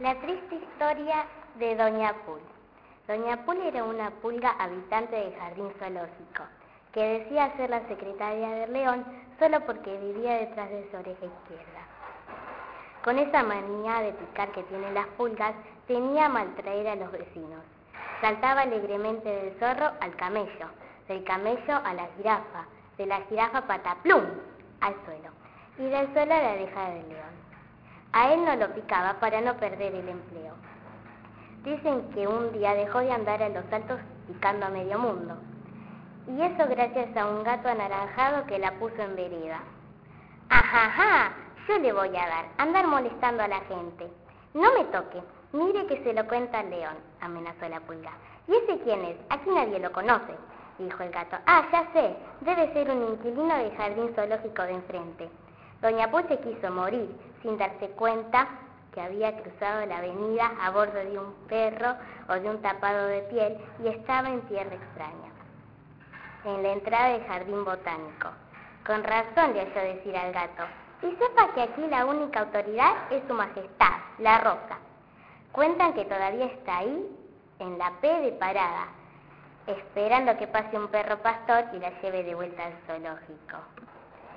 [0.00, 2.40] La triste historia de Doña Pul.
[3.06, 6.44] Doña Pul era una pulga habitante del jardín zoológico,
[6.94, 9.04] que decía ser la secretaria de León
[9.38, 11.82] solo porque vivía detrás de su oreja izquierda.
[13.04, 15.52] Con esa manía de picar que tienen las pulgas,
[15.86, 17.60] tenía a maltraer a los vecinos.
[18.22, 20.68] Saltaba alegremente del zorro al camello,
[21.08, 22.64] del camello a la jirafa,
[22.96, 24.24] de la jirafa pataplum
[24.80, 25.30] al suelo,
[25.76, 27.49] y del suelo a la oreja del león.
[28.12, 30.54] A él no lo picaba para no perder el empleo.
[31.64, 35.36] Dicen que un día dejó de andar a los saltos picando a medio mundo.
[36.26, 39.60] Y eso gracias a un gato anaranjado que la puso en vereda.
[40.48, 41.32] Ajaja,
[41.68, 44.08] yo le voy a dar, andar molestando a la gente.
[44.54, 48.12] No me toque, mire que se lo cuenta el león, amenazó la pulga.
[48.48, 49.16] ¿Y ese quién es?
[49.28, 50.34] Aquí nadie lo conoce,
[50.78, 51.36] dijo el gato.
[51.46, 55.28] Ah, ya sé, debe ser un inquilino del jardín zoológico de enfrente.
[55.80, 57.08] Doña se quiso morir
[57.42, 58.46] sin darse cuenta
[58.92, 61.94] que había cruzado la avenida a bordo de un perro
[62.28, 65.30] o de un tapado de piel y estaba en tierra extraña,
[66.44, 68.28] en la entrada del jardín botánico.
[68.86, 70.64] Con razón le oyó decir al gato,
[71.02, 74.78] y sepa que aquí la única autoridad es su majestad, la roca.
[75.52, 77.16] Cuentan que todavía está ahí,
[77.58, 78.88] en la P de parada,
[79.66, 83.58] esperando que pase un perro pastor y la lleve de vuelta al zoológico.